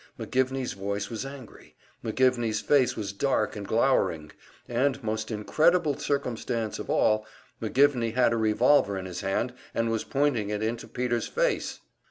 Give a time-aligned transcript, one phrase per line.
[0.19, 4.31] McGivney's voice was angry, McGivney's face was dark and glowering,
[4.67, 7.23] and most incredible circumstance of all
[7.61, 11.81] McGivney had a revolver in his hand, and was pointing it into Peter's face!